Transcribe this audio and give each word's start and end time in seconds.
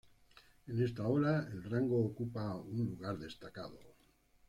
En 0.65 0.81
esta 0.85 1.05
ola, 1.07 1.45
el 1.51 1.61
rango 1.63 2.03
ocupa 2.03 2.57
un 2.57 2.83
lugar 2.87 3.19
destacado. 3.19 3.77